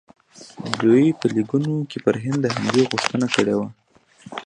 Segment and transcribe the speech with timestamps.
[0.81, 3.67] دوی په لیکونو کې پر هند د حملې غوښتنه کړې وه.